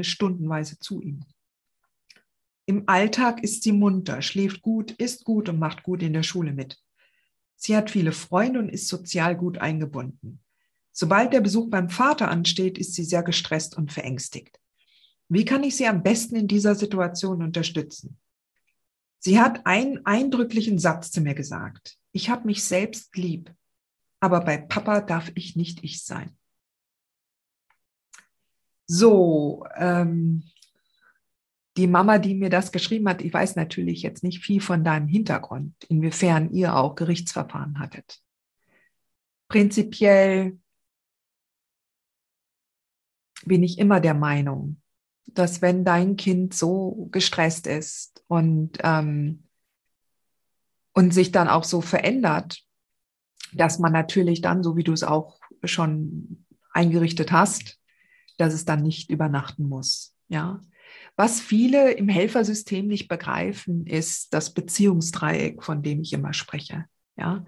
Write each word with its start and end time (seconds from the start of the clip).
Wochenende 0.00 0.04
stundenweise 0.04 0.78
zu 0.78 1.00
ihm. 1.02 1.24
Im 2.66 2.84
Alltag 2.86 3.42
ist 3.42 3.62
sie 3.62 3.72
munter, 3.72 4.22
schläft 4.22 4.62
gut, 4.62 4.92
isst 4.92 5.24
gut 5.24 5.48
und 5.48 5.58
macht 5.58 5.82
gut 5.82 6.02
in 6.02 6.12
der 6.12 6.22
Schule 6.22 6.52
mit. 6.52 6.78
Sie 7.56 7.76
hat 7.76 7.90
viele 7.90 8.12
Freunde 8.12 8.60
und 8.60 8.68
ist 8.68 8.88
sozial 8.88 9.36
gut 9.36 9.58
eingebunden. 9.58 10.40
Sobald 10.92 11.32
der 11.32 11.40
Besuch 11.40 11.68
beim 11.68 11.88
Vater 11.88 12.28
ansteht, 12.30 12.78
ist 12.78 12.94
sie 12.94 13.04
sehr 13.04 13.22
gestresst 13.22 13.76
und 13.76 13.92
verängstigt. 13.92 14.60
Wie 15.28 15.44
kann 15.44 15.64
ich 15.64 15.76
sie 15.76 15.86
am 15.86 16.02
besten 16.02 16.36
in 16.36 16.48
dieser 16.48 16.74
Situation 16.74 17.42
unterstützen? 17.42 18.18
Sie 19.18 19.38
hat 19.38 19.66
einen 19.66 20.06
eindrücklichen 20.06 20.78
Satz 20.78 21.10
zu 21.10 21.20
mir 21.20 21.34
gesagt. 21.34 21.98
Ich 22.12 22.30
habe 22.30 22.46
mich 22.46 22.64
selbst 22.64 23.16
lieb, 23.16 23.52
aber 24.20 24.40
bei 24.40 24.56
Papa 24.56 25.00
darf 25.00 25.30
ich 25.34 25.56
nicht 25.56 25.84
ich 25.84 26.02
sein. 26.02 26.39
So, 28.92 29.64
ähm, 29.76 30.42
die 31.76 31.86
Mama, 31.86 32.18
die 32.18 32.34
mir 32.34 32.50
das 32.50 32.72
geschrieben 32.72 33.08
hat, 33.08 33.22
ich 33.22 33.32
weiß 33.32 33.54
natürlich 33.54 34.02
jetzt 34.02 34.24
nicht 34.24 34.44
viel 34.44 34.60
von 34.60 34.82
deinem 34.82 35.06
Hintergrund, 35.06 35.76
inwiefern 35.84 36.50
ihr 36.50 36.74
auch 36.74 36.96
Gerichtsverfahren 36.96 37.78
hattet. 37.78 38.20
Prinzipiell 39.46 40.58
bin 43.44 43.62
ich 43.62 43.78
immer 43.78 44.00
der 44.00 44.14
Meinung, 44.14 44.80
dass 45.26 45.62
wenn 45.62 45.84
dein 45.84 46.16
Kind 46.16 46.52
so 46.52 47.08
gestresst 47.12 47.68
ist 47.68 48.24
und, 48.26 48.78
ähm, 48.82 49.44
und 50.94 51.14
sich 51.14 51.30
dann 51.30 51.46
auch 51.46 51.62
so 51.62 51.80
verändert, 51.80 52.64
dass 53.52 53.78
man 53.78 53.92
natürlich 53.92 54.40
dann, 54.40 54.64
so 54.64 54.76
wie 54.76 54.82
du 54.82 54.92
es 54.92 55.04
auch 55.04 55.38
schon 55.62 56.44
eingerichtet 56.72 57.30
hast, 57.30 57.79
dass 58.40 58.54
es 58.54 58.64
dann 58.64 58.82
nicht 58.82 59.10
übernachten 59.10 59.68
muss. 59.68 60.14
Ja. 60.28 60.60
Was 61.16 61.40
viele 61.40 61.92
im 61.92 62.08
Helfersystem 62.08 62.86
nicht 62.86 63.08
begreifen, 63.08 63.86
ist 63.86 64.32
das 64.32 64.54
Beziehungsdreieck, 64.54 65.62
von 65.62 65.82
dem 65.82 66.00
ich 66.00 66.12
immer 66.12 66.32
spreche. 66.32 66.86
Ja. 67.16 67.44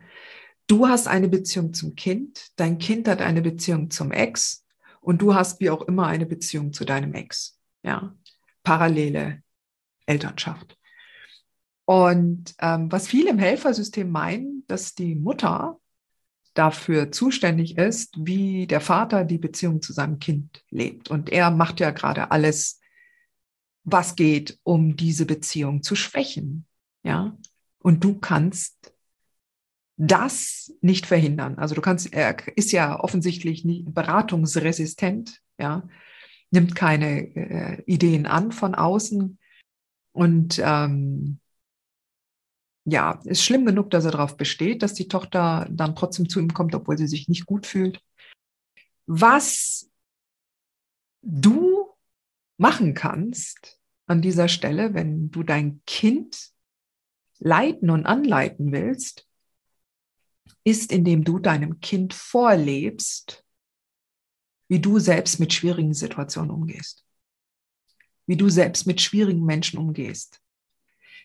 Du 0.67 0.87
hast 0.89 1.09
eine 1.09 1.29
Beziehung 1.29 1.73
zum 1.73 1.95
Kind, 1.95 2.49
dein 2.57 2.79
Kind 2.79 3.09
hat 3.09 3.21
eine 3.21 3.43
Beziehung 3.43 3.91
zum 3.91 4.13
Ex 4.13 4.65
und 5.01 5.21
du 5.23 5.35
hast 5.35 5.61
wie 5.61 5.71
auch 5.71 5.83
immer 5.83 6.07
eine 6.07 6.27
Beziehung 6.27 6.73
zu 6.73 6.85
deinem 6.85 7.15
Ex. 7.15 7.59
Ja. 7.83 8.15
Parallele 8.63 9.43
Elternschaft. 10.07 10.77
Und 11.85 12.55
ähm, 12.61 12.93
was 12.93 13.09
viele 13.09 13.31
im 13.31 13.39
Helfersystem 13.39 14.11
meinen, 14.11 14.65
dass 14.67 14.95
die 14.95 15.15
Mutter 15.15 15.81
dafür 16.55 17.13
zuständig 17.13 17.79
ist, 17.79 18.15
wie 18.19 18.67
der 18.67 18.81
Vater 18.81 19.25
die 19.25 19.39
Beziehung 19.39 19.81
zu 19.83 19.93
seinem 19.93 20.19
Kind 20.19 20.65
lebt. 20.71 21.11
Und 21.11 21.31
er 21.31 21.51
macht 21.51 21.81
ja 21.81 21.91
gerade 21.91 22.31
alles, 22.31 22.81
was 23.85 24.17
geht, 24.17 24.59
um 24.63 24.97
diese 24.97 25.27
Beziehung 25.27 25.83
zu 25.83 25.97
schwächen. 25.97 26.67
Ja. 27.03 27.37
Und 27.79 28.05
du 28.05 28.19
kannst 28.19 28.93
das 29.97 30.73
nicht 30.81 31.07
verhindern. 31.07 31.59
Also 31.59 31.75
du 31.75 31.81
kannst, 31.81 32.13
er 32.13 32.37
ist 32.57 32.73
ja 32.73 32.99
offensichtlich 32.99 33.65
nicht 33.65 33.95
beratungsresistent, 33.95 35.41
ja, 35.59 35.89
nimmt 36.51 36.75
keine 36.75 37.35
äh, 37.37 37.83
Ideen 37.87 38.27
an 38.27 38.53
von 38.53 38.75
außen 38.75 39.39
und 40.13 40.61
ähm, 40.65 41.39
ja, 42.85 43.21
ist 43.25 43.45
schlimm 43.45 43.65
genug, 43.65 43.91
dass 43.91 44.05
er 44.05 44.11
darauf 44.11 44.37
besteht, 44.37 44.83
dass 44.83 44.95
die 44.95 45.09
Tochter 45.09 45.69
dann 45.71 45.95
trotzdem 45.95 46.29
zu 46.29 46.41
ihm 46.41 46.53
kommt, 46.53 46.75
obwohl 46.75 46.99
sie 46.99 47.07
sich 47.07 47.29
nicht 47.29 47.47
gut 47.47 47.67
fühlt. 47.67 48.03
Was 49.07 49.91
du 51.23 51.89
machen 52.57 52.95
kannst 52.95 53.81
an 54.07 54.21
dieser 54.23 54.49
Stelle, 54.49 54.95
wenn 54.95 55.31
du 55.31 55.43
dein 55.43 55.83
Kind 55.87 56.51
leiten 57.39 57.91
und 57.91 58.07
anleiten 58.07 58.73
willst, 58.73 59.29
ist, 60.65 60.93
indem 60.93 61.25
du 61.25 61.39
deinem 61.39 61.81
Kind 61.81 62.15
vorlebst, 62.15 63.45
wie 64.69 64.81
du 64.81 64.99
selbst 64.99 65.41
mit 65.41 65.53
schwierigen 65.53 65.95
Situationen 65.95 66.51
umgehst, 66.51 67.05
wie 68.27 68.37
du 68.37 68.49
selbst 68.49 68.87
mit 68.87 69.01
schwierigen 69.01 69.45
Menschen 69.45 69.79
umgehst. 69.79 70.41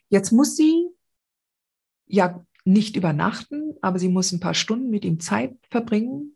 Jetzt 0.09 0.31
muss 0.31 0.55
sie 0.55 0.86
ja 2.07 2.43
nicht 2.65 2.95
übernachten, 2.95 3.75
aber 3.81 3.99
sie 3.99 4.09
muss 4.09 4.31
ein 4.31 4.39
paar 4.39 4.53
Stunden 4.53 4.89
mit 4.89 5.05
ihm 5.05 5.19
Zeit 5.19 5.57
verbringen. 5.69 6.35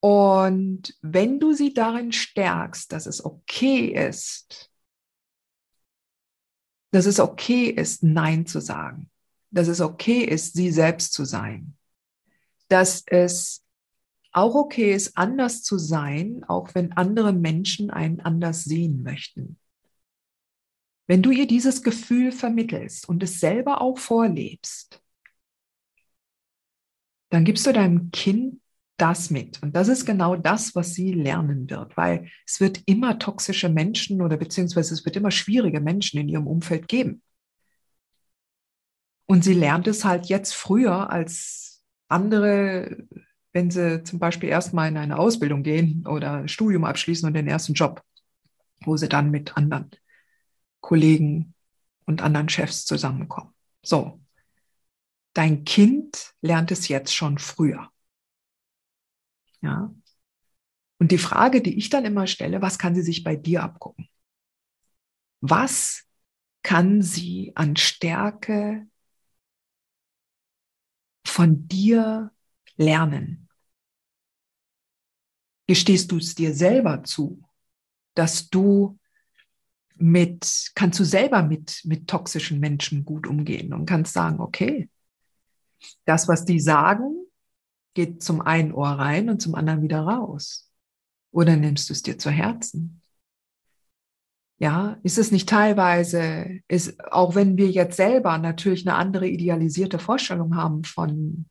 Und 0.00 0.96
wenn 1.02 1.40
du 1.40 1.52
sie 1.52 1.72
darin 1.72 2.12
stärkst, 2.12 2.92
dass 2.92 3.06
es 3.06 3.24
okay 3.24 3.86
ist, 3.86 4.70
dass 6.90 7.06
es 7.06 7.18
okay 7.18 7.66
ist, 7.66 8.02
Nein 8.02 8.46
zu 8.46 8.60
sagen, 8.60 9.10
dass 9.50 9.68
es 9.68 9.80
okay 9.80 10.22
ist, 10.22 10.54
sie 10.54 10.70
selbst 10.70 11.12
zu 11.12 11.24
sein, 11.24 11.76
dass 12.68 13.02
es 13.06 13.64
auch 14.32 14.54
okay 14.54 14.92
ist, 14.92 15.16
anders 15.16 15.62
zu 15.62 15.78
sein, 15.78 16.44
auch 16.44 16.74
wenn 16.74 16.92
andere 16.92 17.32
Menschen 17.32 17.90
einen 17.90 18.20
anders 18.20 18.64
sehen 18.64 19.02
möchten. 19.02 19.58
Wenn 21.06 21.22
du 21.22 21.30
ihr 21.30 21.46
dieses 21.46 21.82
Gefühl 21.82 22.32
vermittelst 22.32 23.08
und 23.08 23.22
es 23.22 23.40
selber 23.40 23.80
auch 23.80 23.98
vorlebst, 23.98 25.00
dann 27.30 27.44
gibst 27.44 27.66
du 27.66 27.72
deinem 27.72 28.10
Kind 28.10 28.60
das 28.96 29.30
mit. 29.30 29.62
Und 29.62 29.74
das 29.74 29.88
ist 29.88 30.06
genau 30.06 30.36
das, 30.36 30.74
was 30.74 30.94
sie 30.94 31.12
lernen 31.12 31.68
wird, 31.68 31.96
weil 31.96 32.28
es 32.46 32.60
wird 32.60 32.82
immer 32.86 33.18
toxische 33.18 33.68
Menschen 33.68 34.22
oder 34.22 34.36
beziehungsweise 34.36 34.94
es 34.94 35.04
wird 35.04 35.16
immer 35.16 35.30
schwierige 35.30 35.80
Menschen 35.80 36.20
in 36.20 36.28
ihrem 36.28 36.46
Umfeld 36.46 36.88
geben. 36.88 37.22
Und 39.26 39.42
sie 39.42 39.54
lernt 39.54 39.88
es 39.88 40.04
halt 40.04 40.26
jetzt 40.26 40.54
früher 40.54 41.10
als 41.10 41.82
andere, 42.08 43.08
wenn 43.52 43.70
sie 43.70 44.04
zum 44.04 44.18
Beispiel 44.18 44.48
erstmal 44.48 44.88
in 44.88 44.96
eine 44.96 45.18
Ausbildung 45.18 45.62
gehen 45.62 46.06
oder 46.06 46.34
ein 46.34 46.48
Studium 46.48 46.84
abschließen 46.84 47.26
und 47.26 47.34
den 47.34 47.48
ersten 47.48 47.72
Job, 47.72 48.02
wo 48.84 48.96
sie 48.96 49.08
dann 49.08 49.30
mit 49.30 49.56
anderen 49.56 49.90
Kollegen 50.84 51.54
und 52.04 52.20
anderen 52.20 52.50
Chefs 52.50 52.84
zusammenkommen. 52.84 53.54
So, 53.82 54.20
dein 55.32 55.64
Kind 55.64 56.34
lernt 56.42 56.70
es 56.72 56.88
jetzt 56.88 57.14
schon 57.14 57.38
früher. 57.38 57.90
Ja. 59.62 59.94
Und 60.98 61.10
die 61.10 61.16
Frage, 61.16 61.62
die 61.62 61.78
ich 61.78 61.88
dann 61.88 62.04
immer 62.04 62.26
stelle, 62.26 62.60
was 62.60 62.78
kann 62.78 62.94
sie 62.94 63.00
sich 63.00 63.24
bei 63.24 63.34
dir 63.34 63.62
abgucken? 63.62 64.10
Was 65.40 66.04
kann 66.62 67.00
sie 67.00 67.52
an 67.54 67.76
Stärke 67.76 68.86
von 71.26 71.66
dir 71.66 72.30
lernen? 72.76 73.48
Gestehst 75.66 76.12
du 76.12 76.18
es 76.18 76.34
dir 76.34 76.52
selber 76.52 77.04
zu, 77.04 77.42
dass 78.14 78.50
du 78.50 78.98
mit, 79.96 80.72
kannst 80.74 80.98
du 80.98 81.04
selber 81.04 81.42
mit, 81.42 81.80
mit 81.84 82.08
toxischen 82.08 82.60
Menschen 82.60 83.04
gut 83.04 83.26
umgehen 83.26 83.72
und 83.72 83.86
kannst 83.86 84.12
sagen, 84.12 84.40
okay, 84.40 84.88
das, 86.04 86.28
was 86.28 86.44
die 86.44 86.60
sagen, 86.60 87.26
geht 87.94 88.22
zum 88.22 88.40
einen 88.40 88.72
Ohr 88.72 88.88
rein 88.88 89.30
und 89.30 89.40
zum 89.40 89.54
anderen 89.54 89.82
wieder 89.82 90.00
raus. 90.00 90.70
Oder 91.30 91.56
nimmst 91.56 91.88
du 91.88 91.92
es 91.92 92.02
dir 92.02 92.18
zu 92.18 92.30
Herzen? 92.30 93.02
Ja, 94.58 94.98
ist 95.02 95.18
es 95.18 95.30
nicht 95.30 95.48
teilweise, 95.48 96.60
ist, 96.68 97.02
auch 97.12 97.34
wenn 97.34 97.56
wir 97.56 97.70
jetzt 97.70 97.96
selber 97.96 98.38
natürlich 98.38 98.86
eine 98.86 98.96
andere 98.96 99.26
idealisierte 99.26 99.98
Vorstellung 99.98 100.56
haben 100.56 100.84
von 100.84 101.46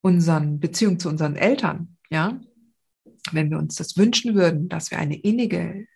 unseren 0.00 0.60
Beziehungen 0.60 1.00
zu 1.00 1.08
unseren 1.08 1.36
Eltern, 1.36 1.96
ja, 2.08 2.40
wenn 3.32 3.50
wir 3.50 3.58
uns 3.58 3.74
das 3.76 3.96
wünschen 3.96 4.34
würden, 4.34 4.68
dass 4.68 4.90
wir 4.90 4.98
eine 4.98 5.18
innige 5.18 5.86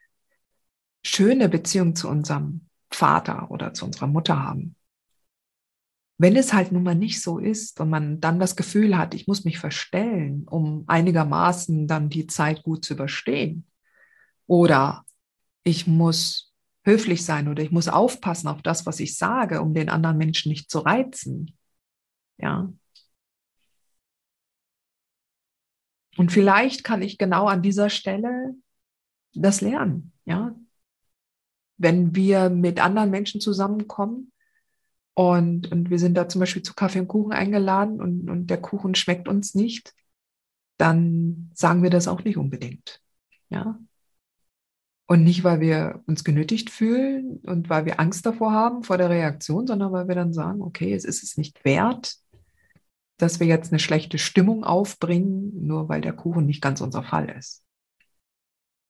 schöne 1.04 1.48
Beziehung 1.48 1.94
zu 1.94 2.08
unserem 2.08 2.68
Vater 2.90 3.50
oder 3.50 3.74
zu 3.74 3.84
unserer 3.84 4.06
Mutter 4.06 4.42
haben. 4.42 4.76
Wenn 6.16 6.36
es 6.36 6.52
halt 6.52 6.72
nun 6.72 6.84
mal 6.84 6.94
nicht 6.94 7.20
so 7.20 7.38
ist 7.38 7.80
und 7.80 7.90
man 7.90 8.20
dann 8.20 8.38
das 8.38 8.56
Gefühl 8.56 8.96
hat, 8.96 9.14
ich 9.14 9.26
muss 9.26 9.44
mich 9.44 9.58
verstellen, 9.58 10.46
um 10.48 10.84
einigermaßen 10.86 11.86
dann 11.88 12.08
die 12.08 12.26
Zeit 12.26 12.62
gut 12.62 12.84
zu 12.84 12.94
überstehen, 12.94 13.66
oder 14.46 15.04
ich 15.64 15.86
muss 15.86 16.52
höflich 16.84 17.24
sein 17.24 17.48
oder 17.48 17.62
ich 17.62 17.70
muss 17.70 17.88
aufpassen 17.88 18.48
auf 18.48 18.62
das, 18.62 18.86
was 18.86 19.00
ich 19.00 19.16
sage, 19.16 19.60
um 19.62 19.74
den 19.74 19.88
anderen 19.88 20.18
Menschen 20.18 20.50
nicht 20.50 20.70
zu 20.70 20.80
reizen. 20.80 21.56
Ja. 22.36 22.72
Und 26.16 26.30
vielleicht 26.30 26.84
kann 26.84 27.02
ich 27.02 27.18
genau 27.18 27.46
an 27.46 27.62
dieser 27.62 27.90
Stelle 27.90 28.54
das 29.32 29.60
lernen, 29.60 30.12
ja. 30.24 30.54
Wenn 31.76 32.14
wir 32.14 32.50
mit 32.50 32.82
anderen 32.82 33.10
Menschen 33.10 33.40
zusammenkommen 33.40 34.32
und, 35.14 35.70
und 35.70 35.90
wir 35.90 35.98
sind 35.98 36.14
da 36.14 36.28
zum 36.28 36.40
Beispiel 36.40 36.62
zu 36.62 36.74
Kaffee 36.74 37.00
und 37.00 37.08
Kuchen 37.08 37.32
eingeladen 37.32 38.00
und, 38.00 38.28
und 38.30 38.46
der 38.48 38.60
Kuchen 38.60 38.94
schmeckt 38.94 39.28
uns 39.28 39.54
nicht, 39.54 39.94
dann 40.76 41.50
sagen 41.54 41.82
wir 41.82 41.90
das 41.90 42.08
auch 42.08 42.24
nicht 42.24 42.36
unbedingt, 42.36 43.00
ja. 43.48 43.78
Und 45.06 45.22
nicht, 45.22 45.44
weil 45.44 45.60
wir 45.60 46.02
uns 46.06 46.24
genötigt 46.24 46.70
fühlen 46.70 47.36
und 47.44 47.68
weil 47.68 47.84
wir 47.84 48.00
Angst 48.00 48.24
davor 48.24 48.52
haben, 48.52 48.84
vor 48.84 48.96
der 48.96 49.10
Reaktion, 49.10 49.66
sondern 49.66 49.92
weil 49.92 50.08
wir 50.08 50.14
dann 50.14 50.32
sagen, 50.32 50.62
okay, 50.62 50.94
es 50.94 51.04
ist 51.04 51.22
es 51.22 51.36
nicht 51.36 51.62
wert, 51.64 52.16
dass 53.18 53.38
wir 53.38 53.46
jetzt 53.46 53.70
eine 53.70 53.78
schlechte 53.78 54.18
Stimmung 54.18 54.64
aufbringen, 54.64 55.66
nur 55.66 55.88
weil 55.90 56.00
der 56.00 56.14
Kuchen 56.14 56.46
nicht 56.46 56.62
ganz 56.62 56.80
unser 56.80 57.02
Fall 57.02 57.28
ist. 57.28 57.62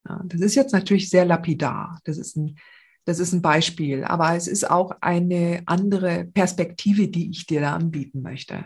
Ja, 0.09 0.23
das 0.25 0.41
ist 0.41 0.55
jetzt 0.55 0.73
natürlich 0.73 1.11
sehr 1.11 1.25
lapidar. 1.25 2.01
Das 2.05 2.17
ist, 2.17 2.37
ein, 2.37 2.59
das 3.05 3.19
ist 3.19 3.33
ein 3.33 3.43
Beispiel, 3.43 4.05
aber 4.05 4.35
es 4.35 4.47
ist 4.47 4.71
auch 4.71 4.93
eine 5.03 5.63
andere 5.67 6.25
Perspektive, 6.25 7.09
die 7.09 7.31
ich 7.31 7.47
dir 7.47 7.61
da 7.61 7.75
anbieten 7.75 8.23
möchte. 8.23 8.65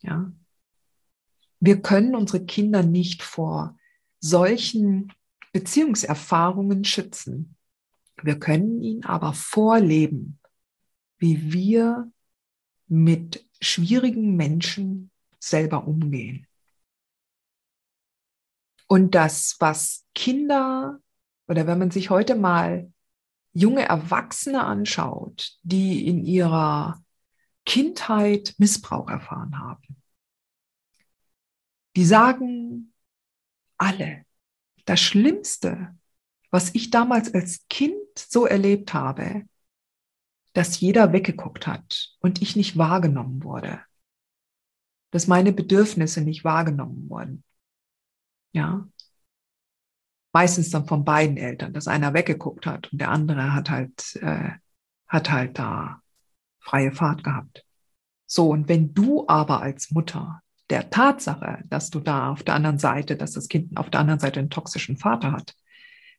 Ja. 0.00 0.32
Wir 1.60 1.82
können 1.82 2.16
unsere 2.16 2.44
Kinder 2.44 2.82
nicht 2.82 3.22
vor 3.22 3.78
solchen 4.20 5.12
Beziehungserfahrungen 5.52 6.84
schützen. 6.84 7.56
Wir 8.22 8.38
können 8.38 8.82
ihn 8.82 9.04
aber 9.04 9.34
vorleben, 9.34 10.38
wie 11.18 11.52
wir 11.52 12.10
mit 12.86 13.46
schwierigen 13.60 14.36
Menschen 14.36 15.10
selber 15.38 15.86
umgehen. 15.86 16.46
Und 18.86 19.14
das, 19.14 19.56
was 19.60 20.06
Kinder 20.14 20.98
oder 21.46 21.66
wenn 21.66 21.78
man 21.78 21.90
sich 21.90 22.10
heute 22.10 22.34
mal 22.34 22.90
junge 23.52 23.84
Erwachsene 23.84 24.62
anschaut, 24.64 25.58
die 25.62 26.06
in 26.06 26.24
ihrer 26.24 27.02
Kindheit 27.66 28.54
Missbrauch 28.58 29.08
erfahren 29.08 29.58
haben, 29.58 29.96
die 31.96 32.04
sagen 32.04 32.92
alle, 33.76 34.24
das 34.84 35.00
Schlimmste, 35.00 35.96
was 36.50 36.74
ich 36.74 36.90
damals 36.90 37.32
als 37.32 37.66
Kind 37.68 37.94
so 38.16 38.46
erlebt 38.46 38.92
habe, 38.94 39.44
dass 40.52 40.80
jeder 40.80 41.12
weggeguckt 41.12 41.66
hat 41.66 42.16
und 42.20 42.42
ich 42.42 42.56
nicht 42.56 42.76
wahrgenommen 42.76 43.44
wurde. 43.44 43.80
Dass 45.10 45.26
meine 45.26 45.52
Bedürfnisse 45.52 46.20
nicht 46.22 46.44
wahrgenommen 46.44 47.08
wurden. 47.08 47.44
Ja. 48.52 48.88
Meistens 50.32 50.70
dann 50.70 50.86
von 50.86 51.04
beiden 51.04 51.36
Eltern, 51.36 51.72
dass 51.72 51.88
einer 51.88 52.14
weggeguckt 52.14 52.66
hat 52.66 52.92
und 52.92 53.00
der 53.00 53.10
andere 53.10 53.52
hat 53.52 53.70
halt, 53.70 54.16
äh, 54.22 54.50
hat 55.08 55.30
halt 55.30 55.58
da 55.58 56.00
freie 56.60 56.92
Fahrt 56.92 57.24
gehabt. 57.24 57.64
So, 58.26 58.50
und 58.50 58.68
wenn 58.68 58.94
du 58.94 59.26
aber 59.26 59.60
als 59.60 59.90
Mutter 59.90 60.40
der 60.70 60.88
Tatsache, 60.88 61.64
dass 61.66 61.90
du 61.90 61.98
da 61.98 62.30
auf 62.30 62.44
der 62.44 62.54
anderen 62.54 62.78
Seite, 62.78 63.16
dass 63.16 63.32
das 63.32 63.48
Kind 63.48 63.76
auf 63.76 63.90
der 63.90 64.00
anderen 64.00 64.20
Seite 64.20 64.38
einen 64.38 64.50
toxischen 64.50 64.96
Vater 64.96 65.32
hat, 65.32 65.54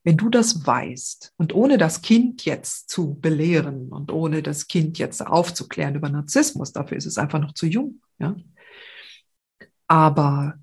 wenn 0.04 0.18
du 0.18 0.30
das 0.30 0.66
weißt 0.66 1.34
und 1.38 1.54
ohne 1.54 1.78
das 1.78 2.02
Kind 2.02 2.44
jetzt 2.44 2.90
zu 2.90 3.16
belehren 3.16 3.90
und 3.90 4.12
ohne 4.12 4.42
das 4.42 4.68
Kind 4.68 4.98
jetzt 4.98 5.26
aufzuklären 5.26 5.96
über 5.96 6.10
Narzissmus, 6.10 6.74
dafür 6.74 6.98
ist 6.98 7.06
es 7.06 7.18
einfach 7.18 7.40
noch 7.40 7.54
zu 7.54 7.66
jung, 7.66 8.02
ja. 8.20 8.36
Aber 9.88 10.56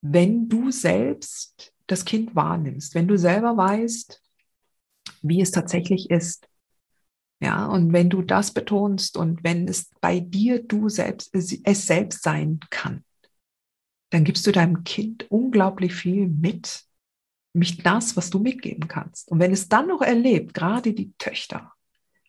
wenn 0.00 0.48
du 0.48 0.70
selbst 0.70 1.72
das 1.88 2.04
Kind 2.04 2.36
wahrnimmst, 2.36 2.94
wenn 2.94 3.08
du 3.08 3.18
selber 3.18 3.56
weißt, 3.56 4.22
wie 5.22 5.40
es 5.40 5.50
tatsächlich 5.50 6.10
ist, 6.10 6.48
ja, 7.40 7.66
und 7.66 7.92
wenn 7.92 8.10
du 8.10 8.22
das 8.22 8.52
betonst 8.52 9.16
und 9.16 9.44
wenn 9.44 9.68
es 9.68 9.90
bei 10.00 10.18
dir 10.18 10.62
du 10.62 10.88
selbst, 10.88 11.30
es 11.34 11.86
selbst 11.86 12.22
sein 12.22 12.58
kann, 12.70 13.04
dann 14.10 14.24
gibst 14.24 14.46
du 14.46 14.52
deinem 14.52 14.82
Kind 14.84 15.30
unglaublich 15.30 15.94
viel 15.94 16.26
mit, 16.26 16.84
nämlich 17.52 17.78
das, 17.78 18.16
was 18.16 18.30
du 18.30 18.40
mitgeben 18.40 18.88
kannst. 18.88 19.30
Und 19.30 19.38
wenn 19.38 19.52
es 19.52 19.68
dann 19.68 19.86
noch 19.86 20.02
erlebt, 20.02 20.52
gerade 20.54 20.92
die 20.92 21.12
Töchter, 21.18 21.72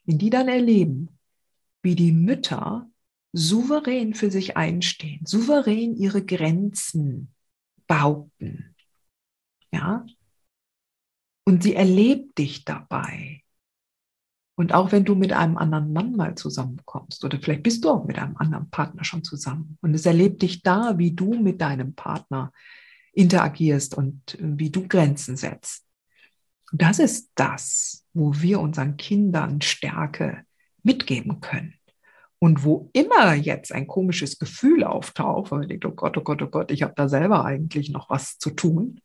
wenn 0.05 0.17
die 0.17 0.29
dann 0.29 0.47
erleben, 0.47 1.17
wie 1.81 1.95
die 1.95 2.11
Mütter 2.11 2.87
souverän 3.31 4.13
für 4.13 4.29
sich 4.29 4.57
einstehen, 4.57 5.25
souverän 5.25 5.95
ihre 5.95 6.23
Grenzen 6.23 7.33
behaupten, 7.87 8.75
ja, 9.71 10.05
und 11.45 11.63
sie 11.63 11.75
erlebt 11.75 12.37
dich 12.37 12.65
dabei, 12.65 13.43
und 14.59 14.73
auch 14.73 14.91
wenn 14.91 15.05
du 15.05 15.15
mit 15.15 15.31
einem 15.31 15.57
anderen 15.57 15.93
Mann 15.93 16.17
mal 16.17 16.35
zusammenkommst 16.35 17.23
oder 17.23 17.39
vielleicht 17.39 17.63
bist 17.63 17.85
du 17.85 17.91
auch 17.91 18.03
mit 18.03 18.19
einem 18.19 18.35
anderen 18.35 18.69
Partner 18.69 19.05
schon 19.05 19.23
zusammen 19.23 19.77
und 19.79 19.93
es 19.93 20.05
erlebt 20.05 20.41
dich 20.41 20.63
da, 20.63 20.97
wie 20.97 21.13
du 21.13 21.33
mit 21.33 21.61
deinem 21.61 21.95
Partner 21.95 22.51
interagierst 23.13 23.95
und 23.95 24.37
wie 24.37 24.69
du 24.69 24.85
Grenzen 24.85 25.37
setzt. 25.37 25.85
Das 26.73 26.99
ist 26.99 27.31
das, 27.35 28.05
wo 28.13 28.33
wir 28.33 28.59
unseren 28.59 28.97
Kindern 28.97 29.61
Stärke 29.61 30.43
mitgeben 30.83 31.39
können. 31.39 31.75
Und 32.39 32.65
wo 32.65 32.89
immer 32.91 33.33
jetzt 33.35 33.71
ein 33.71 33.87
komisches 33.87 34.39
Gefühl 34.39 34.83
auftaucht, 34.83 35.51
weil 35.51 35.59
man 35.59 35.69
denkt, 35.69 35.85
oh 35.85 35.91
Gott, 35.91 36.17
oh 36.17 36.21
Gott, 36.21 36.41
oh 36.41 36.47
Gott, 36.47 36.69
ich 36.71 36.83
habe 36.83 36.93
da 36.97 37.07
selber 37.07 37.45
eigentlich 37.45 37.91
noch 37.91 38.09
was 38.09 38.37
zu 38.39 38.49
tun, 38.49 38.99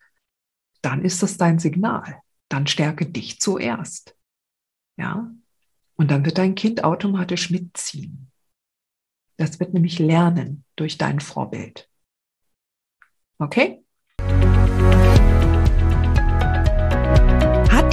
dann 0.85 1.05
ist 1.05 1.23
das 1.23 1.37
dein 1.37 1.59
Signal. 1.59 2.21
Dann 2.49 2.67
stärke 2.67 3.07
dich 3.07 3.41
zuerst. 3.41 4.17
Ja, 4.97 5.33
und 5.97 6.11
dann 6.11 6.25
wird 6.25 6.39
dein 6.39 6.55
Kind 6.55 6.85
automatisch 6.85 7.51
mitziehen. 7.51 8.31
Das 9.37 9.61
wird 9.61 9.75
nämlich 9.75 9.99
lernen 9.99 10.65
durch 10.77 10.99
dein 10.99 11.21
Vorbild. 11.21 11.89
Okay? 13.39 13.84